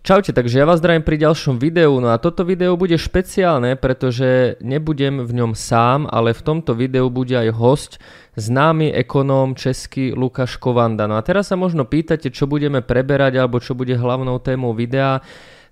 [0.00, 4.56] Čaute, takže ja vás zdravím pri ďalšom videu, no a toto video bude špeciálne, pretože
[4.64, 7.92] nebudem v ňom sám, ale v tomto videu bude aj host,
[8.32, 11.04] známy ekonóm český Lukáš Kovanda.
[11.04, 15.20] No a teraz sa možno pýtate, čo budeme preberať, alebo čo bude hlavnou témou videa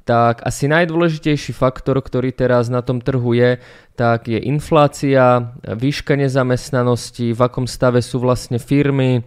[0.05, 3.61] tak asi najdôležitejší faktor, ktorý teraz na tom trhu je,
[3.93, 9.21] tak je inflácia, výška nezamestnanosti, v akom stave sú vlastne firmy,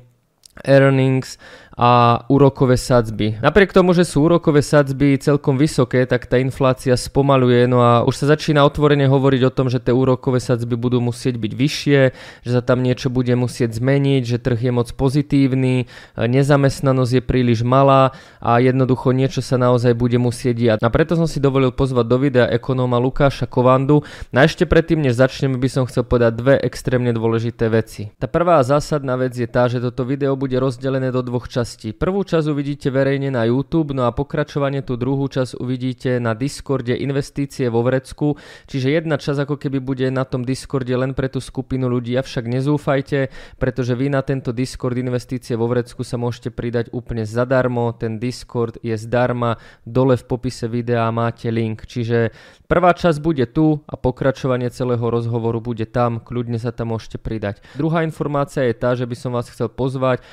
[0.65, 1.37] earnings
[1.79, 3.39] a úrokové sadzby.
[3.39, 8.21] Napriek tomu, že sú úrokové sadzby celkom vysoké, tak tá inflácia spomaluje, no a už
[8.21, 11.99] sa začína otvorene hovoriť o tom, že tie úrokové sadzby budú musieť byť vyššie,
[12.43, 15.87] že sa tam niečo bude musieť zmeniť, že trh je moc pozitívny,
[16.19, 18.11] nezamestnanosť je príliš malá
[18.43, 20.79] a jednoducho niečo sa naozaj bude musieť diať.
[20.83, 24.03] A preto som si dovolil pozvať do videa ekonóma Lukáša Kovandu.
[24.35, 28.11] No a ešte predtým, než začneme, by som chcel povedať dve extrémne dôležité veci.
[28.19, 31.93] Tá prvá zásadná vec je tá, že toto video bude rozdelené do dvoch častí časti.
[31.93, 36.97] Prvú časť uvidíte verejne na YouTube, no a pokračovanie tú druhú časť uvidíte na Discorde
[36.97, 38.33] Investície vo Vrecku,
[38.65, 42.49] čiže jedna časť ako keby bude na tom Discorde len pre tú skupinu ľudí, avšak
[42.49, 43.29] nezúfajte,
[43.61, 48.81] pretože vy na tento Discord Investície vo Vrecku sa môžete pridať úplne zadarmo, ten Discord
[48.81, 52.33] je zdarma, dole v popise videa máte link, čiže
[52.65, 57.61] prvá časť bude tu a pokračovanie celého rozhovoru bude tam, kľudne sa tam môžete pridať.
[57.77, 60.25] Druhá informácia je tá, že by som vás chcel pozvať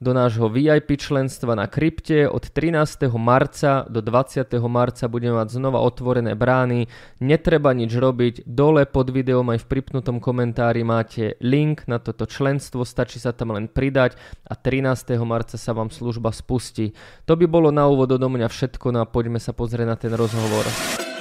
[0.00, 2.28] do nášho VIP členstva na krypte.
[2.28, 3.10] Od 13.
[3.14, 4.46] marca do 20.
[4.66, 6.90] marca budeme mať znova otvorené brány.
[7.22, 8.48] Netreba nič robiť.
[8.48, 12.82] Dole pod videom aj v pripnutom komentári máte link na toto členstvo.
[12.82, 15.14] Stačí sa tam len pridať a 13.
[15.22, 16.92] marca sa vám služba spustí.
[17.24, 20.12] To by bolo na úvod do mňa všetko no a poďme sa pozrieť na ten
[20.12, 21.13] rozhovor.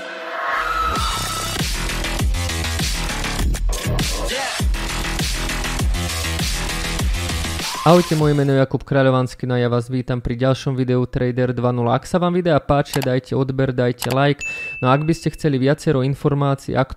[7.83, 11.83] Ahojte, moje meno je Jakub Kráľovanský, no ja vás vítam pri ďalšom videu Trader 2.0.
[11.91, 14.39] Ak sa vám videa páčia, dajte odber, dajte like.
[14.79, 16.87] No a ak by ste chceli viacero informácií, a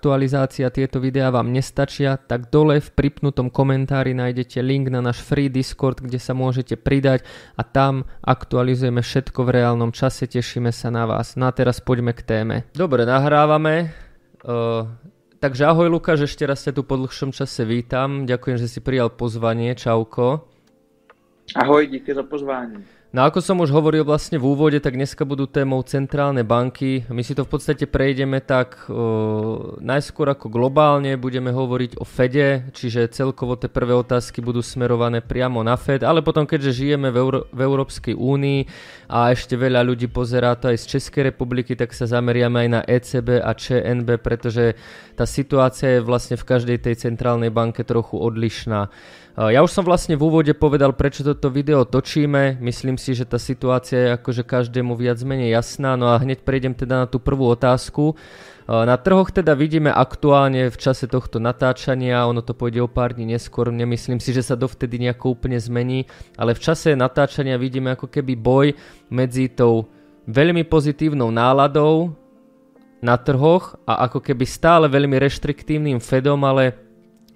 [0.71, 5.99] tieto videá vám nestačia, tak dole v pripnutom komentári nájdete link na náš free Discord,
[5.99, 7.27] kde sa môžete pridať
[7.59, 11.35] a tam aktualizujeme všetko v reálnom čase, tešíme sa na vás.
[11.35, 12.55] No a teraz poďme k téme.
[12.71, 13.91] Dobre, nahrávame.
[14.39, 14.87] Uh,
[15.43, 18.23] takže ahoj Lukáš, ešte raz ťa tu po dlhšom čase vítam.
[18.23, 19.75] Ďakujem, že si prijal pozvanie.
[19.75, 20.55] Čauko.
[21.55, 22.85] Ahoj, díky za pozvání.
[23.17, 27.01] No ako som už hovoril vlastne v úvode, tak dneska budú témou centrálne banky.
[27.09, 32.69] My si to v podstate prejdeme tak uh, najskôr ako globálne, budeme hovoriť o Fede,
[32.77, 37.17] čiže celkovo tie prvé otázky budú smerované priamo na Fed, ale potom keďže žijeme v,
[37.17, 38.69] Euró- v Európskej únii
[39.09, 42.81] a ešte veľa ľudí pozerá to aj z Českej republiky, tak sa zameriame aj na
[42.85, 44.77] ECB a ČNB, pretože
[45.17, 48.93] tá situácia je vlastne v každej tej centrálnej banke trochu odlišná.
[49.37, 52.57] Ja už som vlastne v úvode povedal, prečo toto video točíme.
[52.57, 55.93] Myslím si, že tá situácia je akože každému viac menej jasná.
[55.95, 58.15] No a hneď prejdem teda na tú prvú otázku.
[58.67, 63.15] Eh, na trhoch teda vidíme aktuálne v čase tohto natáčania, ono to pôjde o pár
[63.15, 66.03] dní neskôr, nemyslím si, že sa dovtedy nejako úplne zmení,
[66.35, 68.75] ale v čase natáčania vidíme ako keby boj
[69.07, 69.87] medzi tou
[70.27, 72.11] veľmi pozitívnou náladou
[72.99, 76.86] na trhoch a ako keby stále veľmi reštriktívnym Fedom, ale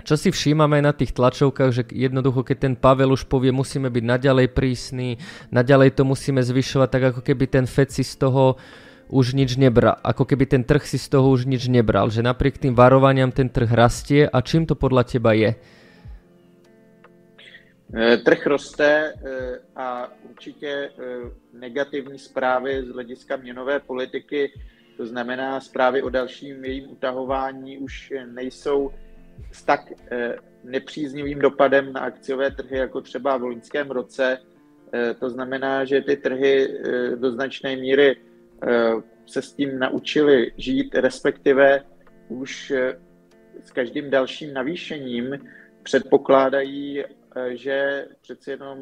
[0.04, 4.04] čo si všímame na tých tlačovkách, že jednoducho keď ten Pavel už povie, musíme byť
[4.04, 5.22] naďalej prísni,
[5.54, 8.56] naďalej to musíme zvyšovať, tak ako keby ten Fed si z toho
[9.12, 12.56] už nič nebral, ako keby ten trh si z toho už nič nebral, že napriek
[12.56, 15.52] tým varovaniam ten trh rastie a čím to podľa teba je?
[17.92, 19.12] E, trh roste e,
[19.76, 20.90] a určitě e,
[21.54, 24.52] negativní zprávy z hlediska měnové politiky,
[24.98, 28.92] to znamená zprávy o dalším jejím utahování už nejsou
[29.52, 34.38] s tak eh, nepříznivým dopadem na akciové trhy, jako třeba v loňském roce.
[34.94, 38.16] Eh, to znamená, že ty trhy eh, do značné míry
[39.26, 41.84] se s tím naučili žít, respektive
[42.30, 42.74] už
[43.64, 45.40] s každým dalším navýšením
[45.84, 47.04] předpokládají,
[47.50, 48.78] že přeci jenom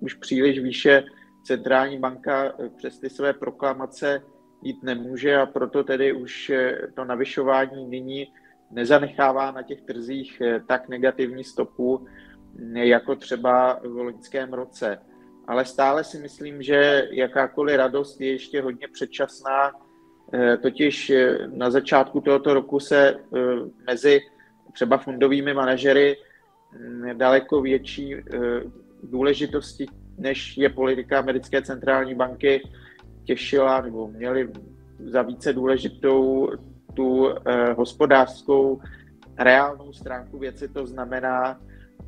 [0.00, 1.04] už příliš výše
[1.44, 4.22] centrální banka přes ty své proklamace
[4.62, 6.52] jít nemůže a proto tedy už
[6.94, 8.32] to navyšování nyní
[8.70, 12.06] nezanechává na těch trzích eh, tak negativní stopu,
[12.74, 14.98] jako třeba v loňském roce.
[15.46, 19.72] Ale stále si myslím, že jakákoliv radost je ještě hodně předčasná,
[20.32, 23.16] eh, totiž eh, na začátku tohoto roku se
[23.86, 24.20] mezi
[24.72, 26.16] třeba fundovými manažery
[26.78, 28.16] mm, daleko větší
[29.02, 29.86] důležitosti,
[30.18, 32.62] než je politika americké centrální banky,
[33.24, 34.50] těšila nebo měli
[34.98, 36.50] za více důležitou
[36.94, 38.80] tu eh, hospodářskou
[39.38, 41.60] reálnou stránku věci, to znamená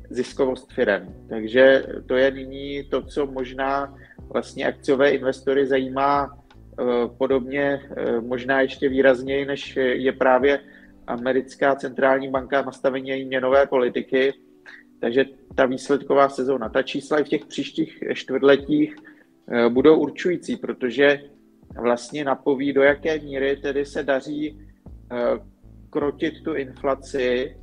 [0.09, 1.13] ziskovost firem.
[1.29, 3.95] Takže to je nyní to, co možná
[4.33, 6.37] vlastně akciové investory zajímá
[7.17, 7.81] podobně,
[8.21, 10.59] možná ještě výrazněji, než je právě
[11.07, 14.33] americká centrální banka nastavení její měnové politiky.
[14.99, 15.25] Takže
[15.55, 18.95] ta výsledková sezóna, ta čísla i v těch příštích čtvrtletích
[19.69, 21.21] budou určující, protože
[21.81, 24.66] vlastně napoví, do jaké míry tedy se daří
[25.89, 27.55] krotit tu inflaci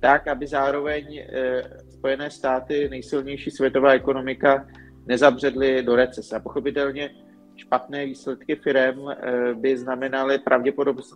[0.00, 4.66] tak, aby zároveň eh, Spojené státy, nejsilnější světová ekonomika,
[5.06, 6.36] nezabředly do recese.
[6.36, 7.10] A pochopitelně
[7.56, 11.14] špatné výsledky firm eh, by znamenaly pravděpodobnost,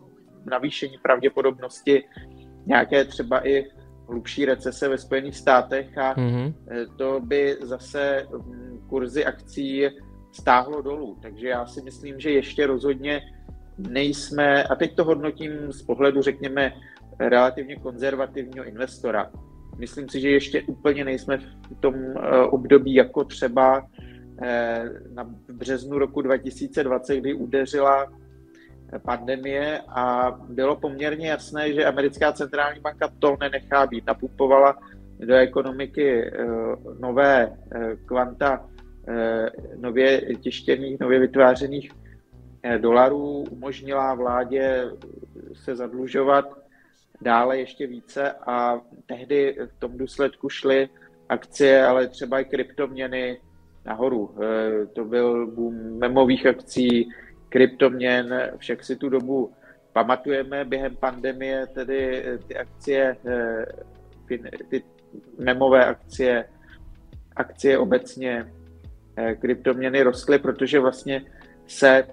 [0.51, 2.05] navýšení pravděpodobnosti
[2.67, 3.65] nějaké třeba i
[4.09, 6.55] hlubší recese ve Spojených státech a mm-hmm.
[6.97, 9.89] to by zase hm, kurzy akcí
[10.33, 11.19] stáhlo dolů.
[11.23, 13.23] Takže já si myslím, že ještě rozhodně
[13.79, 16.73] nejsme, a teď to hodnotím z pohledu, řekněme,
[17.19, 19.31] relativně konzervativního investora.
[19.79, 23.87] Myslím si, že ještě úplně nejsme v tom eh, období jako třeba
[24.43, 24.85] eh,
[25.15, 28.13] na březnu roku 2020, kdy udeřila
[29.05, 34.07] pandemie a bylo poměrně jasné, že americká centrální banka to nenechá být.
[34.07, 34.79] Napupovala
[35.19, 36.47] do ekonomiky eh,
[37.01, 37.57] nové
[38.07, 38.69] kvanta
[39.77, 41.91] nově tištěných, nově vytvářených
[42.79, 44.91] dolarů, umožnila vládě
[45.53, 46.67] se zadlužovat
[47.21, 50.89] dále ještě více a tehdy v tom důsledku šly
[51.29, 53.41] akcie, ale třeba i kryptoměny
[53.85, 54.35] nahoru.
[54.43, 57.09] Eh, to byl boom memových akcí,
[57.49, 59.53] kryptoměn, však si tu dobu
[59.93, 63.67] pamatujeme během pandemie, tedy eh, ty akcie, eh,
[64.69, 64.83] ty
[65.39, 66.49] memové akcie,
[67.37, 68.53] akcie obecně,
[69.41, 71.23] kryptoměny rostly, protože vlastně
[71.67, 72.07] se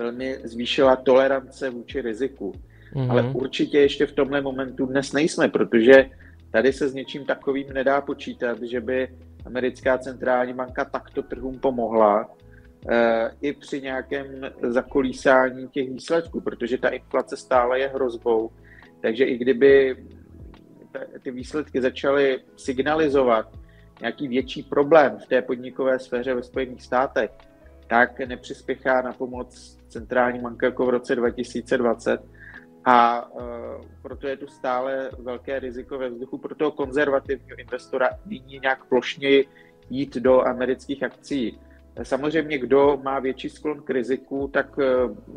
[0.00, 2.52] velmi zvýšila tolerance vůči riziku.
[2.52, 3.10] Mm-hmm.
[3.10, 6.10] Ale určitě ještě v tomhle momentu dnes nejsme, protože
[6.50, 9.08] tady se s něčím takovým nedá počítat, že by
[9.46, 12.28] americká centrální banka takto trhům pomohla
[12.88, 14.26] e, i při nějakém
[14.62, 18.50] zakolísání těch výsledků, protože ta inflace stále je hrozbou.
[19.00, 19.96] Takže i kdyby
[21.22, 23.46] ty výsledky začaly signalizovat
[24.00, 27.30] nějaký větší problém v té podnikové sféře ve Spojených státech,
[27.90, 32.20] tak nepřispěchá na pomoc centrální banka jako v roce 2020
[32.84, 33.42] a uh,
[34.02, 39.44] proto je tu stále velké riziko ve vzduchu pro toho konzervativního investora nyní nějak plošně
[39.90, 41.58] jít do amerických akcí.
[42.02, 44.84] Samozřejmě, kdo má větší sklon k riziku, tak, uh,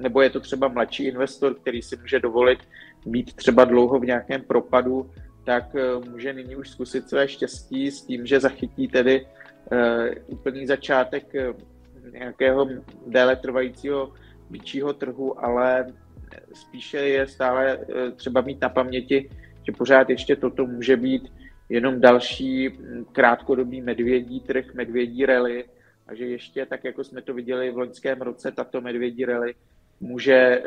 [0.01, 2.59] nebo je to třeba mladší investor, který si může dovolit
[3.05, 5.11] být třeba dlouho v nějakém propadu,
[5.43, 9.27] tak uh, může nyní už zkusit své štěstí s tím, že zachytí tedy
[10.27, 11.33] úplný začátek
[12.11, 12.69] nějakého
[13.07, 14.13] déle trvajícího
[14.49, 15.93] většího trhu, ale
[16.53, 19.29] spíše je stále eh, třeba mít na paměti,
[19.63, 21.33] že pořád ještě toto může být
[21.69, 22.79] jenom další
[23.11, 25.65] krátkodobý medvědí trh, medvědí rally.
[26.07, 29.55] A že ještě tak, jako jsme to viděli v loňském roce, tato medvědí rally
[29.99, 30.61] může eh,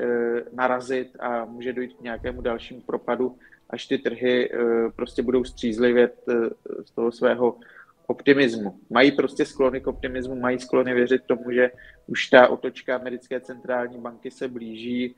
[0.52, 3.36] narazit a může dojít k nějakému dalšímu propadu,
[3.70, 4.58] až ty trhy eh,
[4.96, 6.24] prostě budou střízlivět
[6.84, 7.58] z toho svého
[8.06, 8.78] optimismu.
[8.90, 11.70] Mají prostě sklony k optimismu, mají sklony věřit tomu, že
[12.06, 15.16] už ta otočka americké centrální banky se blíží,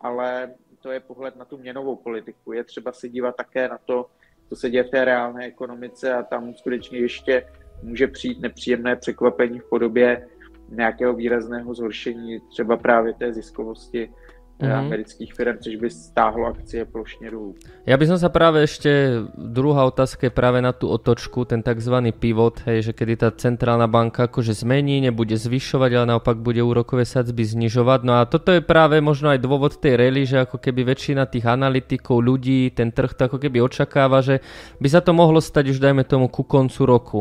[0.00, 2.52] ale to je pohled na tu měnovou politiku.
[2.52, 4.06] Je třeba se dívat také na to,
[4.48, 7.46] co se děje v té reálné ekonomice a tam skutečně ještě
[7.82, 10.28] může přijít nepříjemné překvapení v podobě
[10.68, 14.10] nějakého výrazného zhoršení třeba právě té ziskovosti
[14.58, 14.78] mm-hmm.
[14.78, 17.54] amerických firm, což by stáhlo akcie plošně dolů.
[17.86, 21.94] Ja by som sa práve ešte, druhá otázka je práve na tú otočku, ten tzv.
[22.20, 27.08] pivot, hej, že kedy tá centrálna banka akože zmení, nebude zvyšovať, ale naopak bude úrokové
[27.08, 28.00] sadzby znižovať.
[28.04, 31.48] No a toto je práve možno aj dôvod tej rally, že ako keby väčšina tých
[31.48, 34.44] analytikov, ľudí, ten trh to ako keby očakáva, že
[34.82, 37.20] by sa to mohlo stať už dajme tomu ku koncu roku.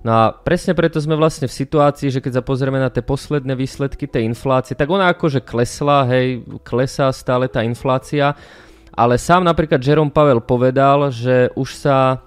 [0.00, 3.52] No a presne preto sme vlastne v situácii, že keď sa pozrieme na tie posledné
[3.52, 8.32] výsledky tej inflácie, tak ona akože klesla, hej, klesá stále tá inflácia,
[8.96, 12.24] ale sám napríklad Jerome Powell povedal, že už sa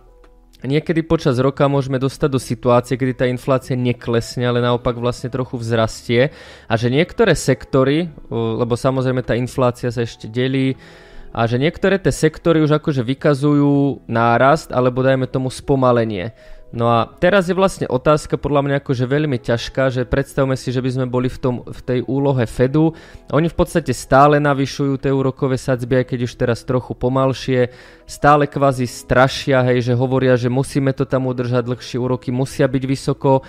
[0.62, 5.58] niekedy počas roka môžeme dostať do situácie, kedy tá inflácia neklesne, ale naopak vlastne trochu
[5.58, 6.30] vzrastie
[6.70, 10.78] a že niektoré sektory, lebo samozrejme tá inflácia sa ešte delí,
[11.34, 16.30] a že niektoré tie sektory už akože vykazujú nárast, alebo dajme tomu spomalenie.
[16.74, 20.82] No a teraz je vlastne otázka podľa mňa akože veľmi ťažká, že predstavme si, že
[20.82, 22.98] by sme boli v, tom, v tej úlohe Fedu.
[23.30, 27.70] Oni v podstate stále navyšujú tie úrokové sadzby, aj keď už teraz trochu pomalšie.
[28.10, 32.84] Stále kvázi strašia, hej, že hovoria, že musíme to tam udržať dlhšie úroky, musia byť
[32.90, 33.46] vysoko.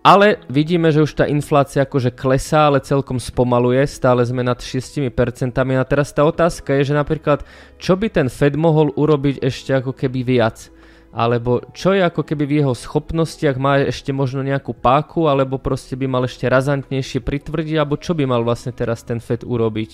[0.00, 5.04] Ale vidíme, že už tá inflácia akože klesá, ale celkom spomaluje, stále sme nad 6%.
[5.52, 7.44] A teraz tá otázka je, že napríklad,
[7.76, 10.71] čo by ten Fed mohol urobiť ešte ako keby viac?
[11.12, 15.92] Alebo čo je ako keby v jeho schopnostiach, má ešte možno nejakú páku, alebo proste
[15.92, 19.90] by mal ešte razantnejšie pritvrdiť, alebo čo by mal vlastne teraz ten FED urobiť?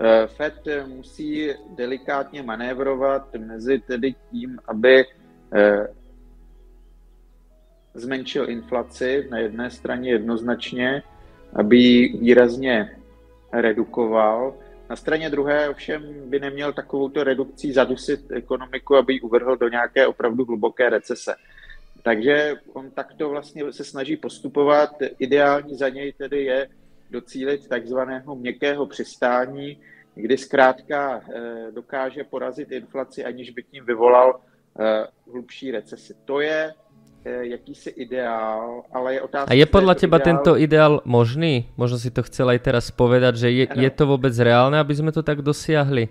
[0.00, 5.04] Eh, FED musí delikátně manévrovat mezi tedy tím, aby
[5.54, 5.86] eh,
[7.94, 11.02] zmenšil inflaci na jedné straně jednoznačně,
[11.52, 12.96] aby ji výrazně
[13.52, 14.54] redukoval.
[14.92, 20.06] Na straně druhé ovšem by neměl takovouto redukcí zadusit ekonomiku, aby ji uvrhl do nějaké
[20.06, 21.34] opravdu hluboké recese.
[22.02, 24.90] Takže on takto vlastně se snaží postupovat.
[25.18, 26.68] Ideální za něj tedy je
[27.10, 29.80] docílit takzvaného měkkého přistání,
[30.14, 34.40] kdy zkrátka eh, dokáže porazit inflaci, aniž by tím vyvolal
[34.80, 36.14] eh, hlubší recesi.
[36.24, 36.74] To je
[37.24, 39.50] jakýsi ideál, ale je otázka...
[39.50, 40.28] A je podľa teba ideál...
[40.28, 41.70] tento ideál možný?
[41.78, 45.12] Možno si to chcel aj teraz povedať, že je, je to vůbec reálné, aby jsme
[45.12, 46.08] to tak dosiahli?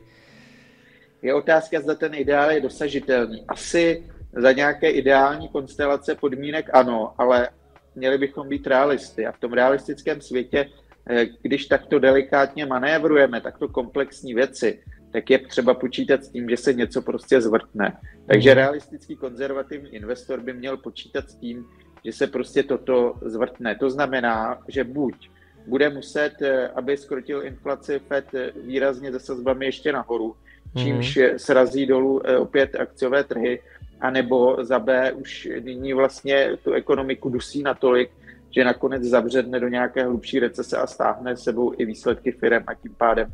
[1.22, 3.44] Je otázka, zda ten ideál je dosažitelný.
[3.48, 4.04] Asi
[4.34, 7.50] za nějaké ideální konstelace podmínek ano, ale
[7.96, 9.28] měli bychom být realisty.
[9.28, 10.68] A v tom realistickém světě
[11.10, 14.80] Eh, když takto delikátně manévrujeme, takto komplexní věci,
[15.12, 17.98] tak je třeba počítat s tím, že se něco prostě zvrtne.
[18.28, 18.56] Takže mhm.
[18.56, 21.66] realistický konzervativní investor by měl počítat s tím,
[22.06, 23.76] že se prostě toto zvrtne.
[23.76, 25.30] To znamená, že buď
[25.68, 30.36] bude muset, eh, aby skrotil inflaci FED eh, výrazně se sazbami ještě nahoru,
[30.78, 31.40] čímž mm.
[31.40, 33.60] srazí dolů opět akciové trhy,
[34.02, 38.12] anebo za B už nyní vlastně tu ekonomiku dusí natolik,
[38.52, 42.96] že nakonec zabředne do nějaké hlubší recese a stáhne sebou i výsledky firm a tím
[42.98, 43.28] pádem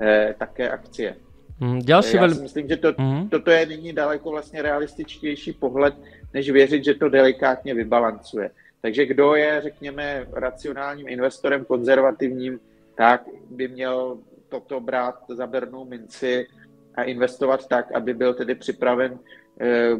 [0.00, 1.16] eh, také akcie.
[1.60, 3.28] Mm, další Já si myslím, že to, mm.
[3.28, 5.94] toto je nyní daleko vlastně realističtější pohled,
[6.34, 8.50] než věřit, že to delikátně vybalancuje.
[8.82, 12.60] Takže kdo je, řekněme, racionálním investorem, konzervativním,
[12.94, 14.18] tak by měl
[14.48, 16.46] toto brát za bernou minci
[16.94, 19.18] a investovat tak, aby byl tedy připraven
[19.60, 19.90] eh,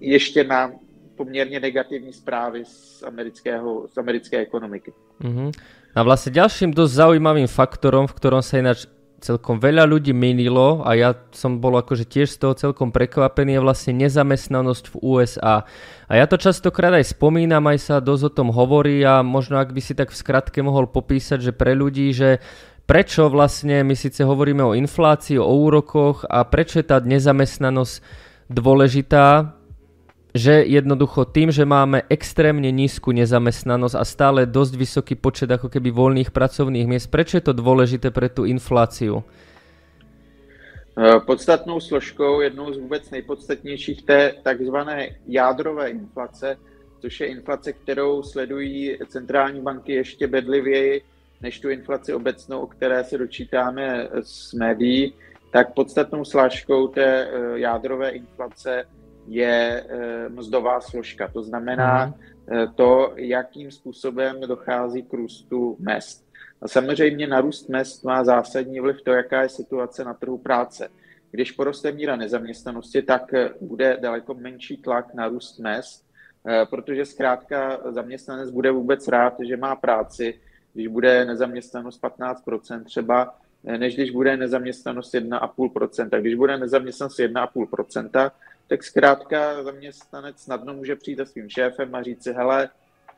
[0.00, 0.72] ještě na
[1.16, 4.92] poměrně negativní zprávy z, amerického, z americké ekonomiky.
[5.20, 5.52] Uh-huh.
[5.90, 8.86] A vlastne ďalším dosť zaujímavým faktorom, v ktorom sa ináč
[9.20, 13.64] celkom veľa ľudí minilo a ja som bol akože tiež z toho celkom prekvapený je
[13.64, 15.68] vlastne nezamestnanosť v USA.
[16.08, 19.76] A ja to častokrát aj spomínam, aj sa dosť o tom hovorí a možno ak
[19.76, 22.40] by si tak v skratke mohol popísať, že pre ľudí, že
[22.88, 27.94] prečo vlastne my síce hovoríme o inflácii, o úrokoch a prečo je tá nezamestnanosť
[28.50, 29.59] dôležitá
[30.34, 35.90] že jednoducho tým, že máme extrémne nízku nezamestnanosť a stále dosť vysoký počet ako keby
[35.90, 39.26] voľných pracovných miest, prečo je to dôležité pre tú infláciu?
[40.98, 46.56] E, podstatnou složkou, jednou z vůbec nejpodstatnějších té takzvané jádrové inflace,
[47.00, 51.02] což je inflace, kterou sledují centrální banky ještě bedlivěji
[51.40, 55.14] než tu inflaci obecnou, o které se dočítáme z médií,
[55.50, 58.84] tak podstatnou složkou té e, jádrové inflace
[59.30, 61.28] je eh, mzdová složka.
[61.28, 62.14] To znamená mhm.
[62.52, 66.26] eh, to, jakým způsobem dochází k růstu mest.
[66.62, 70.88] A samozřejmě narůst mest má zásadní vliv to, jaká je situace na trhu práce.
[71.30, 76.10] Když poroste míra nezaměstnanosti, tak eh, bude daleko menší tlak na růst mest,
[76.70, 80.40] protože zkrátka zaměstnanec bude vůbec rád, že má práci,
[80.72, 83.34] když bude nezaměstnanost 15% třeba,
[83.64, 86.20] než když bude nezaměstnanost 1,5%.
[86.20, 88.30] Když bude nezaměstnanost 1,5%,
[88.70, 92.68] tak zkrátka zaměstnanec snadno může přijít za svým šéfem a říct si, hele,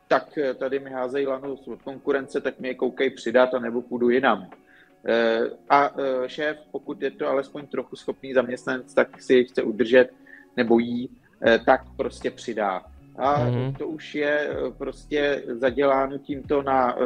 [0.08, 4.10] tak tady mi házejí lanu od konkurence, tak mi je koukej přidat a nebo půjdu
[4.10, 4.50] jinam.
[5.08, 5.40] Eh,
[5.70, 10.10] a eh, šéf, pokud je to alespoň trochu schopný zaměstnanec, tak si ji chce udržet
[10.56, 11.10] nebo jí,
[11.46, 12.82] eh, tak prostě přidá.
[13.16, 13.76] A mm-hmm.
[13.76, 16.96] to už je prostě zaděláno tímto na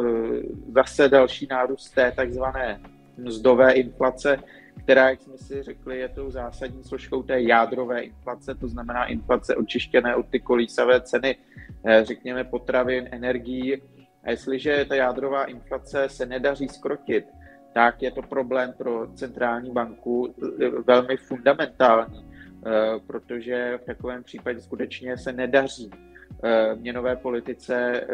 [0.75, 2.81] zase další nárůst té takzvané
[3.19, 4.39] mzdové inflace,
[4.79, 9.57] která, jak jsme si řekli, je tou zásadní složkou té jádrové inflace, to znamená inflace
[9.57, 11.37] očištěné od ty kolísavé ceny,
[11.85, 13.83] eh, řekněme, potravin, energií.
[14.25, 17.25] A jestliže ta jádrová inflace se nedaří skrotit,
[17.75, 22.27] tak je to problém pro centrální banku eh, velmi fundamentální,
[22.67, 22.71] eh,
[23.07, 25.91] protože v takovém případě skutečně se nedaří
[26.75, 28.07] měnové politice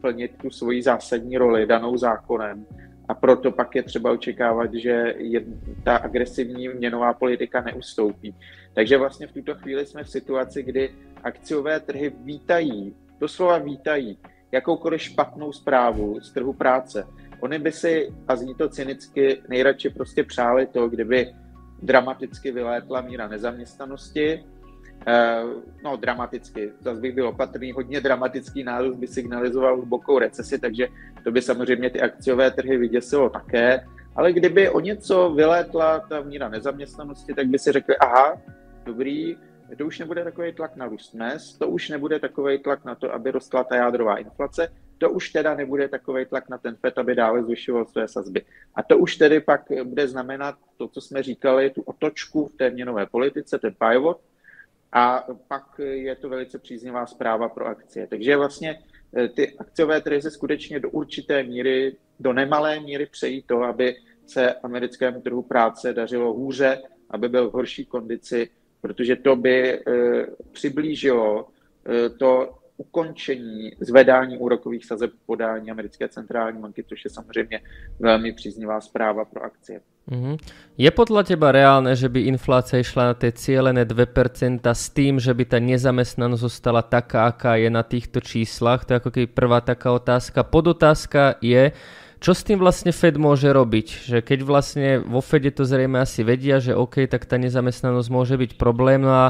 [0.00, 2.66] plnit tu svoji zásadní roli danou zákonem
[3.08, 5.44] a proto pak je třeba očekávat, že je,
[5.84, 8.34] ta agresivní měnová politika neustoupí.
[8.74, 10.90] Takže vlastně v tuto chvíli jsme v situaci, kdy
[11.24, 14.18] akciové trhy vítají, doslova vítají,
[14.52, 17.06] jakoukoliv špatnou zprávu z trhu práce.
[17.40, 21.32] Oni by si, a zní to cynicky, nejradši prostě přáli to, kdyby
[21.82, 24.44] dramaticky vylétla míra nezaměstnanosti,
[25.82, 30.88] no dramaticky, zase bych byl opatrný, hodně dramatický nárůst by signalizoval hlubokou recesi, takže
[31.24, 33.86] to by samozřejmě ty akciové trhy vyděsilo také,
[34.16, 38.40] ale kdyby o něco vylétla ta míra nezaměstnanosti, tak by si řekli, aha,
[38.84, 39.36] dobrý,
[39.78, 43.14] to už nebude takový tlak na růst mest, to už nebude takový tlak na to,
[43.14, 47.14] aby rostla ta jádrová inflace, to už teda nebude takový tlak na ten FED, aby
[47.14, 48.42] dále zvyšoval své sazby.
[48.74, 52.70] A to už tedy pak bude znamenat to, co jsme říkali, tu otočku v té
[52.70, 54.20] měnové politice, ten pivot,
[54.96, 58.06] a pak je to velice příznivá zpráva pro akcie.
[58.06, 58.78] Takže vlastně
[59.16, 63.96] eh, ty akciové trhy se skutečně do určité míry, do nemalé míry přejí to, aby
[64.26, 68.50] se americkému trhu práce dařilo hůře, aby byl v horší kondici,
[68.80, 69.80] protože to by e,
[70.52, 71.48] přiblížilo
[71.86, 77.60] e, to ukončení zvedání úrokových sazeb podání americké centrální banky, což je samozřejmě
[78.00, 79.80] velmi příznivá zpráva pro akcie.
[80.06, 80.38] Mm-hmm.
[80.78, 85.34] Je podľa teba reálne, že by inflácia išla na tie cielené 2% s tým, že
[85.34, 88.86] by ta nezamestnanosť zostala taká, aká je na týchto číslach?
[88.86, 90.46] To je ako keby prvá taká otázka.
[90.46, 91.74] Podotázka je,
[92.22, 93.86] čo s tým vlastne Fed môže robiť?
[94.06, 98.38] Že keď vlastne vo Fede to zrejme asi vedia, že OK, tak tá nezamestnanosť môže
[98.38, 99.02] byť problém.
[99.02, 99.26] No a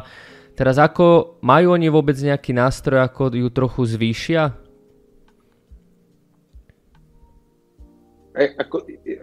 [0.57, 4.57] teraz ako majú oni vôbec nejaký nástroj, ako ju trochu zvýšia?
[8.33, 8.77] E, ako,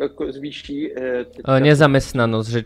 [0.09, 0.77] ako zvýší...
[0.93, 2.61] E, nezamestnanosť, že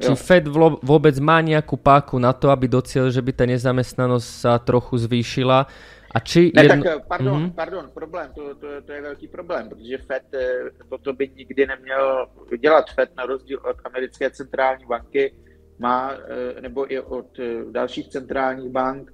[0.00, 0.48] Či Fed
[0.80, 5.68] vôbec má nejakú páku na to, aby dociel, že by ta nezamestnanosť sa trochu zvýšila?
[6.16, 6.80] A či ne, jedno...
[6.80, 7.52] tak e, pardon, mm-hmm.
[7.52, 10.24] pardon, problém, to, to, to je velký problém, protože Fed
[10.88, 12.90] toto by nikdy neměl dělat.
[12.96, 15.32] Fed na rozdíl od americké centrální banky
[15.78, 16.12] má,
[16.60, 17.38] nebo i od
[17.70, 19.12] dalších centrálních bank,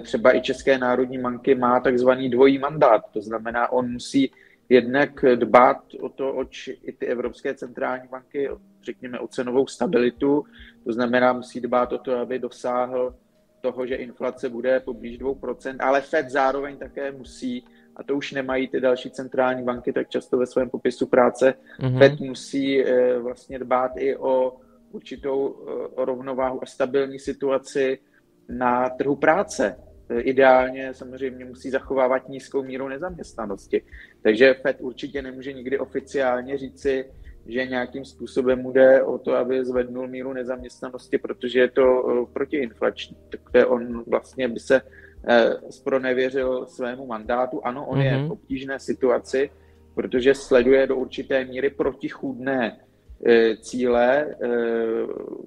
[0.00, 3.04] třeba i České národní banky má takzvaný dvojí mandát.
[3.12, 4.30] To znamená, on musí
[4.68, 8.48] jednak dbát o to, oč i ty evropské centrální banky,
[8.82, 10.44] řekněme o cenovou stabilitu,
[10.84, 13.14] to znamená, musí dbát o to, aby dosáhl
[13.60, 17.64] toho, že inflace bude poblíž 2%, ale Fed zároveň také musí,
[17.96, 21.98] a to už nemají ty další centrální banky tak často ve svém popisu práce, mm-hmm.
[21.98, 22.84] Fed musí
[23.18, 24.56] vlastně dbát i o
[24.94, 25.56] určitou
[25.98, 27.98] e, rovnováhu a stabilní situaci
[28.48, 29.76] na trhu práce.
[30.08, 33.82] Eh, ideálně samozřejmě musí zachovávat nízkou míru nezaměstnanosti.
[34.22, 37.04] Takže FED určitě nemůže nikdy oficiálně říci,
[37.46, 42.32] že nějakým způsobem mu jde o to, aby zvednul míru nezaměstnanosti, protože je to eh,
[42.32, 43.16] protiinflační.
[43.30, 44.80] Takže on vlastně by se
[45.28, 47.66] eh, spronevěřil svému mandátu.
[47.66, 48.02] Ano, on mm-hmm.
[48.02, 48.30] je v mhm.
[48.30, 49.50] obtížné situaci,
[49.94, 52.78] protože sleduje do určité míry protichůdné
[53.60, 54.34] cíle.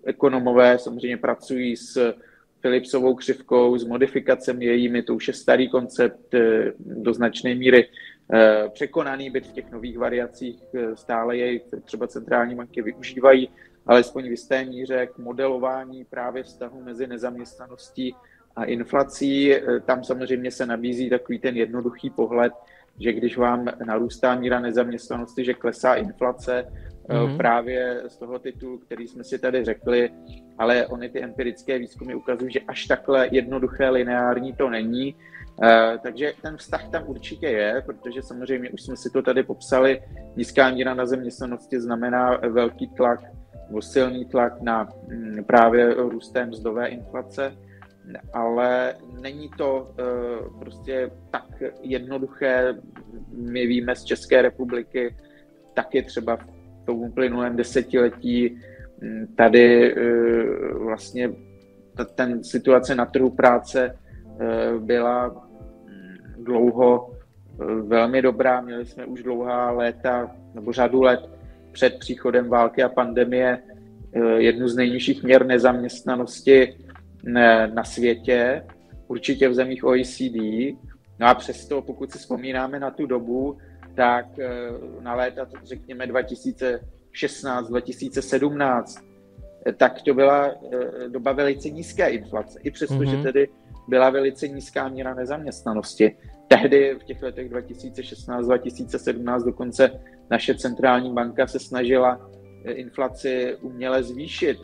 [0.06, 2.14] Ekonomové samozřejmě pracují s
[2.62, 7.90] Philipsovou křivkou, s modifikacemi jejími, to už je starý koncept, eh, do značné míry
[8.34, 13.50] eh, překonaný, byt v těch nových variacích eh, stále jej třeba centrální banky využívají,
[13.86, 18.16] alespoň v jisté míře k modelování právě vztahu mezi nezaměstnaností
[18.56, 19.54] a inflací.
[19.86, 22.54] Tam samozřejmě se nabízí takový ten jednoduchý pohled,
[23.00, 26.66] že když vám narůstá míra nezaměstnanosti, že klesá inflace,
[27.10, 27.38] mm-hmm.
[27.38, 30.10] právě z toho titulu, který jsme si tady řekli,
[30.58, 35.16] ale ony ty empirické výzkumy ukazují, že až takhle jednoduché lineární to není.
[35.64, 40.02] Uh, takže ten vztah tam určitě je, protože samozřejmě už jsme si to tady popsali,
[40.36, 43.20] nízká míra na zaměstnanosti znamená velký tlak
[43.68, 47.58] nebo silný tlak na mm, právě růstem mzdové inflace,
[48.34, 52.76] ale není to uh, prostě tak jednoduché.
[53.32, 55.16] My víme z České republiky,
[55.74, 56.57] taky třeba v
[56.88, 58.58] tom uplynulém desetiletí
[59.02, 59.96] mm, tady e,
[60.74, 61.32] vlastně
[62.16, 63.94] ten situace na trhu práce e,
[64.80, 68.62] byla mm, dlouho e, velmi dobrá.
[68.62, 71.30] Měli jsme už dlouhá léta nebo řadu let
[71.72, 73.60] před příchodem války a pandemie
[74.38, 76.74] jednu z nejnižších měr nezaměstnanosti
[77.74, 78.64] na světě,
[79.08, 80.38] určitě v zemích OECD.
[81.20, 83.58] No a přesto, pokud si vzpomínáme na tu dobu,
[83.98, 84.50] tak eh,
[85.02, 89.04] na léta, řekněme 2016, 2017,
[89.66, 92.60] eh, tak to byla eh, doba velice nízké inflace.
[92.64, 93.10] I přesto, mm-hmm.
[93.10, 93.24] že mhm.
[93.24, 93.50] tedy
[93.88, 96.16] byla velice nízká míra nezaměstnanosti.
[96.48, 99.92] Tehdy v těch letech 2016-2017 dokonce
[100.30, 102.30] naše centrální banka se snažila
[102.66, 104.58] inflaci uměle zvýšit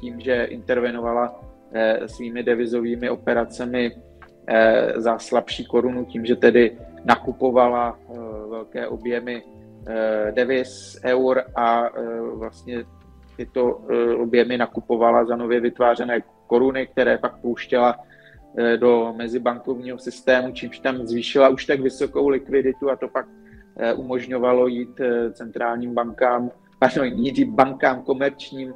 [0.00, 1.40] tím, že intervenovala
[2.06, 3.96] svými devizovými operacemi
[4.96, 7.98] za slabší korunu, tím, že tedy nakupovala
[8.54, 11.90] velké objemy eh, devis, eur a eh,
[12.34, 12.84] vlastně
[13.36, 17.98] tyto eh, objemy nakupovala za nově vytvářené koruny, které pak pouštěla
[18.76, 23.26] do mezibankovního systému, čímž tam zvýšila už tak vysokou likviditu a to pak
[23.96, 25.00] umožňovalo jít
[25.32, 28.74] centrálním bankám, pardon, jít bankám komerčním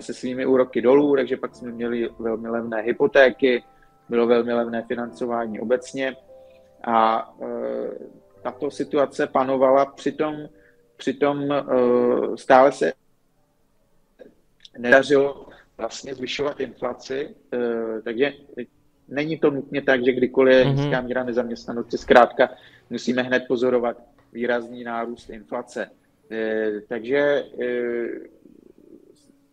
[0.00, 3.62] se svými úroky dolů, takže pak jsme měli velmi levné hypotéky,
[4.08, 6.16] bylo velmi levné financování obecně
[6.86, 7.28] a
[8.44, 10.34] tato situace panovala, přitom,
[10.96, 12.92] přitom uh, stále se
[14.78, 17.34] nedařilo vlastně zvyšovat inflaci,
[18.04, 18.32] takže
[19.08, 20.76] není to nutně tak, že kdykoliv je mhm.
[20.76, 22.50] nízká míra nezaměstnanosti, zkrátka
[22.90, 23.96] musíme hned pozorovat
[24.32, 25.90] výrazný nárůst inflace.
[26.88, 27.44] Takže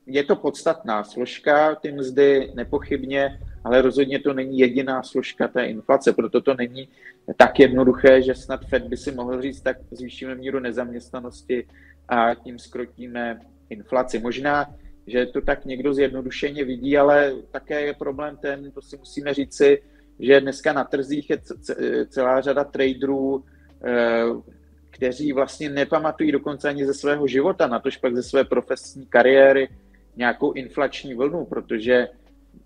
[0.05, 6.13] je to podstatná složka, ty mzdy nepochybně, ale rozhodně to není jediná složka té inflace,
[6.13, 6.89] proto to není
[7.37, 11.67] tak jednoduché, že snad Fed by si mohl říct, tak zvýšíme míru nezaměstnanosti
[12.07, 14.19] a tím skrotíme inflaci.
[14.19, 14.75] Možná,
[15.07, 19.81] že to tak někdo zjednodušeně vidí, ale také je problém ten, to si musíme říci,
[20.19, 21.39] že dneska na trzích je
[22.07, 23.43] celá řada traderů,
[23.83, 24.23] eh,
[24.89, 29.69] kteří vlastně nepamatují dokonce ani ze svého života, na tož pak ze své profesní kariéry,
[30.15, 32.07] nějakou inflační vlnu, protože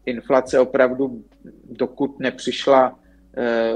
[0.06, 1.24] inflace opravdu,
[1.64, 3.00] dokud nepřišla
[3.38, 3.74] e,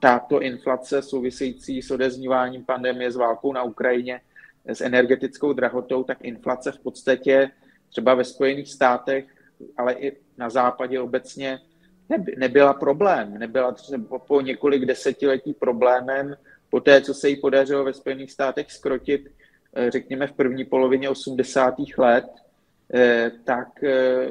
[0.00, 4.20] táto inflace související s odezníváním pandemie, s válkou na Ukrajině,
[4.64, 7.50] s energetickou drahotou, tak inflace v podstatě
[7.88, 9.24] třeba ve Spojených státech,
[9.76, 11.58] ale i na západě obecně
[12.36, 13.38] nebyla problém.
[13.38, 16.36] Nebyla třeba po několik desetiletí problémem,
[16.70, 19.30] po té, co se jí podařilo ve Spojených státech skrotit,
[19.74, 21.98] eh, řekněme, v první polovině 80.
[21.98, 22.39] let, Eh,
[23.44, 24.30] tak eh,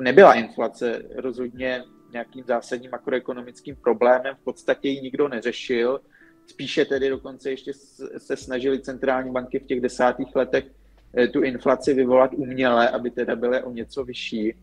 [0.00, 6.00] nebyla inflace rozhodně nějakým zásadním makroekonomickým problémem, v podstatě ji nikdo neřešil,
[6.46, 7.72] spíše tedy dokonce ještě
[8.18, 10.64] se snažili centrální banky v těch desátých letech
[11.16, 14.54] eh, tu inflaci vyvolat uměle, aby teda byly o něco vyšší.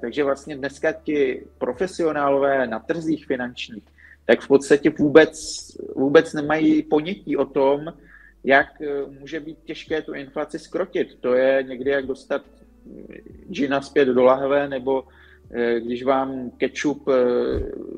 [0.00, 3.84] Takže vlastně dneska ti profesionálové na trzích finančních,
[4.26, 5.38] tak v podstatě vůbec,
[5.96, 7.92] vůbec nemají ponětí o tom,
[8.44, 11.20] jak eh, může být těžké tu inflaci skrotit.
[11.20, 12.42] To je někdy jak dostat
[13.50, 15.04] džina zpět do lahve, nebo
[15.50, 17.14] eh, když vám eh,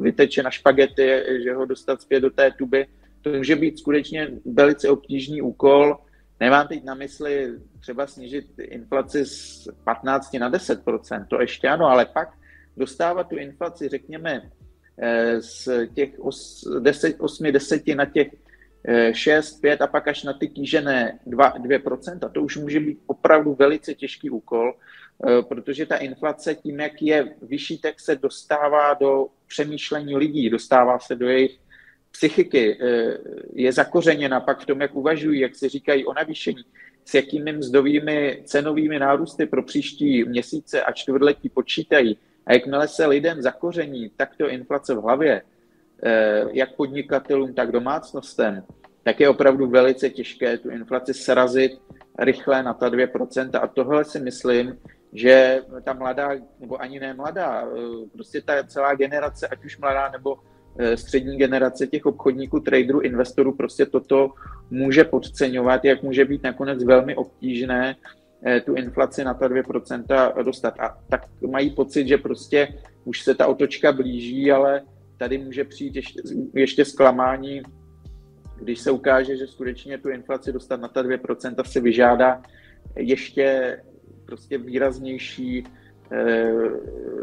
[0.01, 2.87] vyteče na špagety, že ho dostat zpět do té tuby,
[3.23, 5.99] to může být skutečně velice obtížný úkol.
[6.41, 12.07] Nemám teď na mysli třeba snížit inflaci z 15 na 10% to ještě ano, ale
[12.07, 12.29] pak
[12.77, 14.51] dostávat tu inflaci, řekněme,
[15.39, 18.29] z těch 8-10 na těch
[19.13, 23.55] 6, 5 a pak až na ty kýžené 2, 2%, to už může být opravdu
[23.55, 29.27] velice těžký úkol, eh, protože ta inflace tím, jak je vyšší, tak se dostává do
[29.47, 31.59] přemýšlení lidí, dostává se do jejich
[32.11, 33.19] psychiky, eh,
[33.53, 36.65] je zakořeněna pak v tom, jak uvažují, jak si říkají o navýšení,
[37.05, 42.19] s jakými mzdovými cenovými nárůsty pro příští měsíce a čtvrtletí počítají.
[42.47, 45.52] A jakmile se lidem zakoření takto inflace v hlavě, Eh,
[46.53, 48.65] jak podnikatelům, tak domácnostem,
[49.03, 51.73] tak je opravdu velice těžké tu inflaci srazit
[52.19, 53.51] rychle na ta 2%.
[53.63, 54.79] A tohle si myslím,
[55.13, 56.29] že ta mladá,
[56.61, 60.39] nebo ani ne mladá, eh, prostě ta celá generace, ať už mladá nebo
[60.79, 64.31] eh, střední generace těch obchodníků, traderů, investorů, prostě toto
[64.71, 67.97] může podceňovat, jak může být nakonec velmi obtížné
[68.65, 70.75] tu inflaci na ta 2% dostat.
[70.81, 74.83] A tak mají pocit, že prostě už se ta otočka blíží, ale
[75.23, 76.21] tady může přijít ještě,
[76.55, 77.63] ještě zklamání,
[78.61, 82.43] když se ukáže, že skutečně tu inflaci dostat na ta 2% se vyžádá
[82.97, 83.79] ještě
[84.27, 85.65] prostě výraznější
[86.13, 86.53] eh,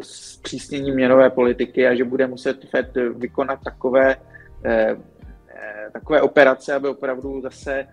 [0.01, 4.15] zpřísnění měnové politiky a že bude muset Fed vykonat takové,
[4.65, 4.97] eh,
[5.49, 7.87] eh, takové operace, aby opravdu zase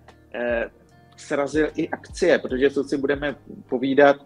[1.16, 3.36] srazil i akcie, protože co si budeme
[3.68, 4.16] povídat,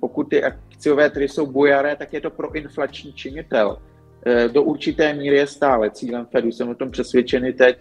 [0.00, 3.78] pokud ty akciové trhy jsou bujaré, tak je to proinflační činitel.
[4.26, 6.52] Eh, do určité míry je stále cílem Fedu.
[6.52, 7.78] Jsem o tom přesvědčený teď,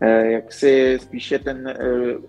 [0.00, 1.76] eh, jak si spíše ten eh,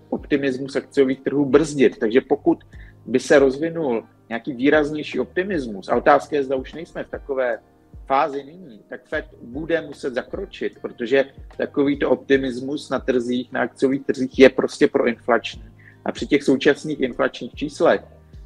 [0.08, 1.98] optimismus akciových trhů brzdit.
[1.98, 2.58] Takže pokud
[3.06, 7.58] by se rozvinul nějaký výraznější optimismus, a otázka je, zda už nejsme v takové
[8.06, 11.24] fázi nyní, tak Fed bude muset zakročit, protože
[11.56, 15.64] takovýto optimismus na trzích, na akciových trzích je prostě proinflační.
[16.04, 18.00] A při těch současných inflačních číslech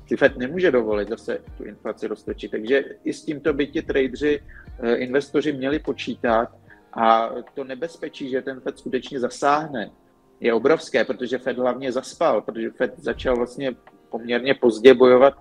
[0.06, 2.50] si Fed nemůže dovolit zase tu inflaci roztočit.
[2.50, 4.40] Takže i s tímto by ti tradeři,
[4.82, 6.48] eh, investoři měli počítat
[6.92, 9.90] a to nebezpečí, že ten Fed skutečně zasáhne,
[10.40, 13.72] je obrovské, protože Fed hlavně zaspal, protože Fed začal vlastně
[14.10, 15.34] poměrně pozdě bojovat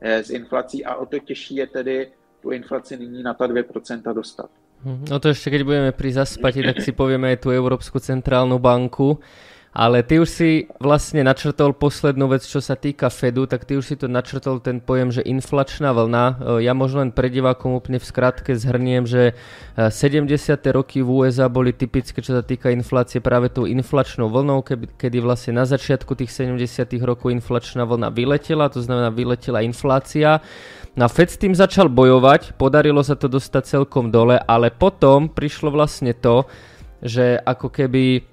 [0.00, 2.10] eh, s inflací a o to těžší je tedy
[2.42, 4.50] tu inflaci nyní na ta 2% dostat.
[4.84, 5.04] Mhm.
[5.10, 9.18] No to ještě, keď budeme pri zaspati, tak si povieme aj tú Európsku centrálnu banku.
[9.76, 10.50] Ale ty už si
[10.80, 14.80] vlastne načrtol poslednú vec, čo sa týka Fedu, tak ty už si to načrtol ten
[14.80, 16.24] pojem, že inflačná vlna.
[16.24, 19.36] E, ja možno len pre divákom úplne v skratke zhrniem, že
[19.76, 20.24] 70.
[20.24, 24.64] E, roky v USA boli typické, čo sa týka inflácie práve tou inflačnou vlnou,
[24.96, 26.88] kedy vlastne na začiatku tých 70.
[27.04, 30.40] rokov inflačná vlna vyletela, to znamená vyletela inflácia.
[30.96, 35.70] Na Fed s tým začal bojovať, podarilo sa to dostať celkom dole, ale potom prišlo
[35.70, 36.48] vlastne to,
[36.98, 38.26] že ako keby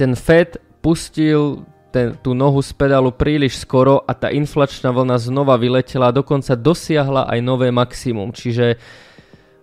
[0.00, 5.60] ten Fed pustil ten, tú nohu z pedálu príliš skoro a tá inflačná vlna znova
[5.60, 8.32] vyletela a dokonca dosiahla aj nové maximum.
[8.32, 8.80] Čiže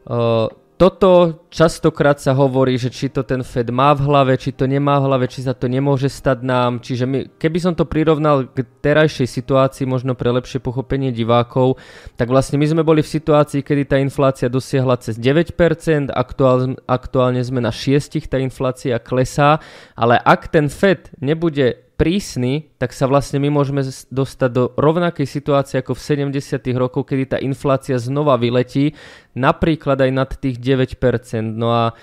[0.05, 0.45] uh,
[0.77, 5.01] toto častokrát sa hovorí, že či to ten Fed má v hlave, či to nemá
[5.01, 6.85] v hlave, či sa to nemôže stať nám.
[6.85, 11.81] Čiže my, keby som to prirovnal k terajšej situácii, možno pre lepšie pochopenie divákov,
[12.13, 17.41] tak vlastne my sme boli v situácii, kedy tá inflácia dosiahla cez 9%, aktuál, aktuálne
[17.41, 19.57] sme na 6%, tá inflácia klesá,
[19.97, 23.81] ale ak ten Fed nebude prísny, tak sa vlastne my môžeme
[24.13, 26.61] dostať do rovnakej situácie ako v 70.
[26.77, 28.93] rokoch, kedy tá inflácia znova vyletí,
[29.33, 31.57] napríklad aj nad tých 9%.
[31.57, 31.97] No a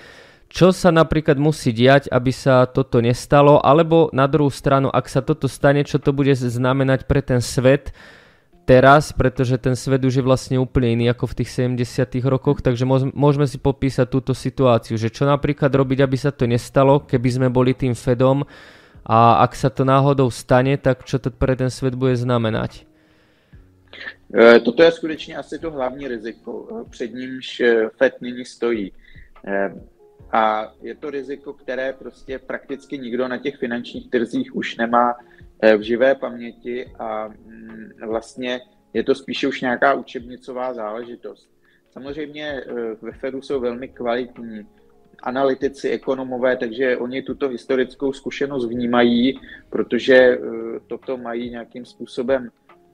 [0.51, 5.23] čo sa napríklad musí diať, aby sa toto nestalo, alebo na druhú stranu, ak sa
[5.23, 7.95] toto stane, čo to bude znamenať pre ten svet
[8.67, 12.19] teraz, pretože ten svet už je vlastne úplne iný ako v tých 70.
[12.25, 17.05] rokoch, takže môžeme si popísať túto situáciu, že čo napríklad robiť, aby sa to nestalo,
[17.05, 18.43] keby sme boli tým Fedom,
[19.05, 22.89] a ak sa to náhodou stane, tak čo to pre ten svet bude znamenať?
[24.33, 28.91] E, toto je skutečně asi to hlavní riziko, e, před nímž e, FED nyní stojí.
[30.31, 35.13] A je to riziko, které prostě prakticky nikdo na těch finančních trzích už nemá
[35.77, 38.61] v živé paměti a mm, vlastně
[38.93, 41.49] je to spíše už nějaká učebnicová záležitost.
[41.91, 42.63] Samozřejmě
[43.01, 44.67] ve Fedu jsou velmi kvalitní
[45.23, 50.39] analytici, ekonomové, takže oni tuto historickou zkušenost vnímají, protože eh,
[50.87, 52.49] toto mají nějakým způsobem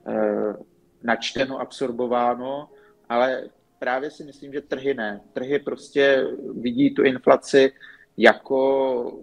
[0.06, 0.54] eh,
[1.02, 2.68] načteno, absorbováno,
[3.08, 3.44] ale
[3.78, 5.20] právě si myslím, že trhy ne.
[5.32, 6.26] Trhy prostě
[6.60, 7.72] vidí tu inflaci
[8.16, 9.22] jako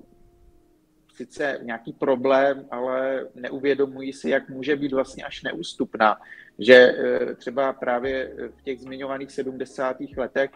[1.14, 6.18] sice nějaký problém, ale neuvědomují si, jak může být vlastně až neústupná.
[6.60, 9.98] Že eh, třeba právě v těch zmiňovaných 70.
[10.18, 10.50] letech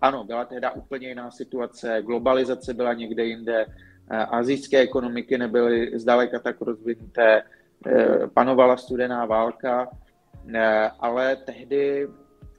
[0.00, 3.66] ano, byla tehda úplně jiná situace, globalizace byla někde jinde,
[4.10, 7.42] eh, azijské ekonomiky nebyly zdaleka tak rozvinuté,
[7.86, 9.88] eh, panovala studená válka,
[10.54, 12.08] eh, ale tehdy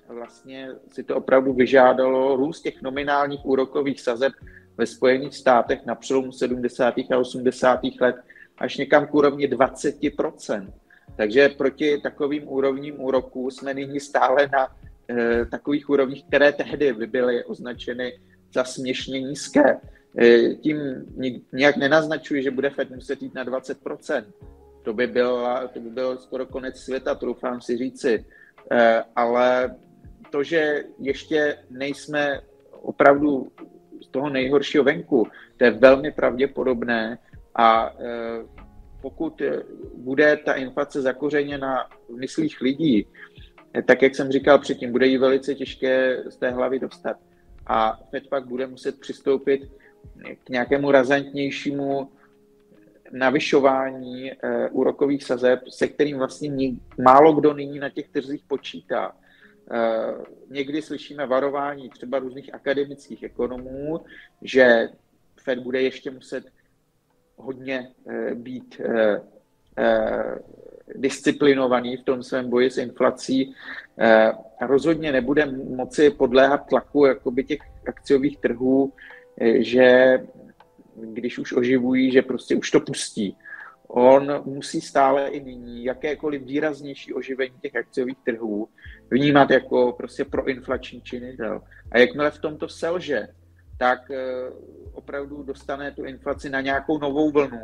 [0.08, 4.34] vlastně si to opravdu vyžádalo růst těch nominálních úrokových sazeb
[4.78, 7.12] ve Spojených státech na přelomu 70.
[7.12, 8.02] a 80.
[8.02, 8.16] let
[8.58, 10.74] až někam k úrovni 20%.
[11.16, 14.68] Takže proti takovým úrovním úroků jsme nyní stále na
[15.52, 18.20] takových úrovních, které tehdy by byly označeny
[18.54, 19.78] za směšně nízké.
[20.20, 20.80] Eh, tím
[21.54, 24.24] nějak nenaznačuji, že bude Fed muset jít na 20%.
[24.84, 28.26] To by, byl, to by byl skoro konec světa, troufám si říci.
[28.72, 29.76] Eh, ale
[30.32, 32.42] to, že ještě nejsme
[32.72, 33.52] opravdu
[34.02, 37.18] z toho nejhoršího venku, to je velmi pravděpodobné
[37.56, 37.94] a
[39.02, 39.42] pokud
[39.98, 43.08] bude ta inflace zakořeněna v myslích lidí,
[43.86, 47.18] tak jak jsem říkal předtím, bude jí velice těžké z té hlavy dostat.
[47.68, 49.72] A Fed pak bude muset přistoupit
[50.44, 52.10] k nějakému razantnějšímu
[53.12, 54.40] navyšování uh,
[54.72, 59.12] úrokových sazeb, se kterým vlastně málo kdo nyní na těch trzích počítá.
[59.12, 64.02] Uh, někdy slyšíme varování třeba různých akademických ekonomů,
[64.42, 64.90] že
[65.44, 66.44] Fed bude ještě muset
[67.36, 68.82] hodně uh, být
[70.96, 73.54] disciplinovaný v tom svém boji s inflací.
[74.00, 75.46] Eh, rozhodně nebude
[75.76, 78.94] moci podléhat tlaku jakoby těch akciových trhů,
[79.42, 80.20] eh, že
[80.96, 83.38] když už oživují, že prostě už to pustí.
[83.88, 88.68] On musí stále i nyní jakékoliv výraznější oživení těch akciových trhů
[89.12, 91.62] vnímat jako prostě proinflační činitel.
[91.92, 93.28] A jakmile v tomto selže,
[93.78, 94.52] tak eh,
[94.94, 97.62] opravdu dostane tu inflaci na nějakou novou vlnu,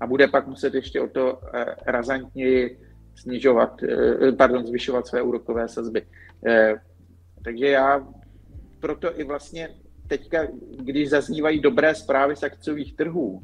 [0.00, 2.78] a bude pak muset ještě o to eh, razantněji
[3.14, 6.06] snižovat, eh, pardon, zvyšovat své úrokové sazby.
[6.46, 6.74] Eh,
[7.44, 8.06] takže já
[8.80, 9.68] proto i vlastně
[10.08, 13.42] teďka, když zaznívají dobré zprávy z akciových trhů,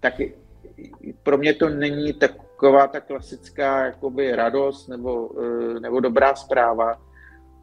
[0.00, 0.14] tak
[1.22, 5.30] pro mě to není taková ta klasická jakoby radost nebo,
[5.80, 7.00] nebo dobrá zpráva,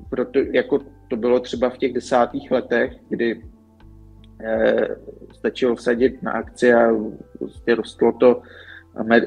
[0.09, 3.41] proto, jako to bylo třeba v těch desátých letech, kdy
[5.33, 6.89] stačilo vsadit na akcie a
[7.39, 8.41] prostě rostlo to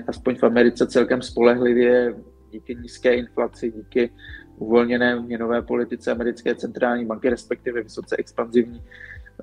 [0.06, 2.14] aspoň v Americe celkem spolehlivě
[2.50, 4.10] díky nízké inflaci, díky
[4.56, 8.82] uvolněné měnové politice americké centrální banky, respektive vysoce expanzivní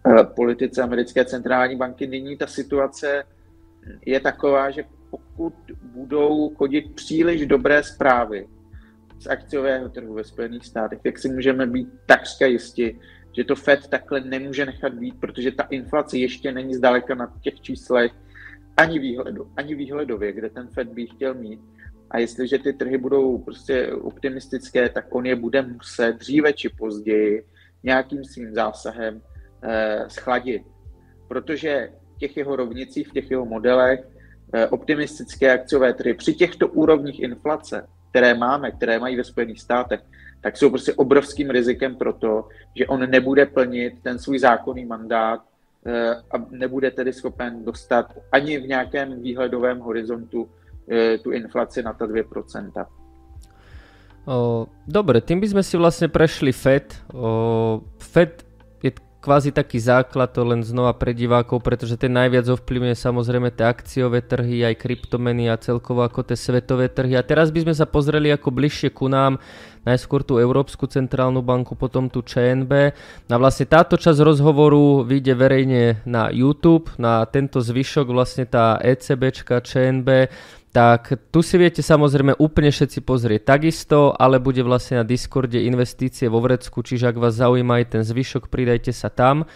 [0.08, 2.08] eh, politice americké centrální banky.
[2.08, 3.24] Nyní ta situace
[4.06, 8.48] je taková, že pokud budou chodit příliš dobré zprávy
[9.20, 13.00] z akciového trhu ve Spojených státech, tak si můžeme být takřka jisti,
[13.38, 17.62] že to Fed takhle nemůže nechat být, protože ta inflace ještě není zdaleka na těch
[17.62, 18.12] číslech
[18.78, 21.60] ani, výhledu, ani výhledově, kde ten Fed by chtěl mít.
[22.12, 27.46] A jestliže ty trhy budou prostě optimistické, tak on je bude muset dříve či později
[27.84, 29.22] nějakým svým zásahem
[29.64, 30.62] eh, schladit.
[31.28, 34.00] Protože v těch jeho rovnicích, v těch jeho modelech
[34.54, 40.02] eh, optimistické akciové trhy při těchto úrovních inflace, které máme, které mají ve Spojených státech,
[40.42, 45.42] tak jsou prostě obrovským rizikem pro to, že on nebude plnit ten svůj zákonný mandát
[45.86, 50.50] eh, a nebude tedy schopen dostat ani v nějakém výhledovém horizontu
[51.24, 52.86] tu inflaci na ta 2%.
[54.28, 57.00] O, dobre, tým by sme si vlastne prešli FED.
[58.00, 58.47] FED
[59.28, 64.24] kvázi taký základ, to len znova pre divákov, pretože ten najviac ovplyvňuje samozrejme tie akciové
[64.24, 67.20] trhy, aj kryptomeny a celkovo ako tie svetové trhy.
[67.20, 69.44] A teraz by sme sa pozreli ako bližšie ku nám,
[69.84, 72.72] najskôr tú Európsku centrálnu banku, potom tu ČNB.
[73.28, 79.60] A vlastne táto časť rozhovoru vyjde verejne na YouTube, na tento zvyšok vlastne tá ECBčka,
[79.60, 80.32] ČNB
[80.78, 86.30] tak tu si viete samozrejme úplne všetci pozrieť takisto, ale bude vlastne na Discorde investície
[86.30, 89.50] vo Vrecku, čiže ak vás zaujíma aj ten zvyšok, pridajte sa tam.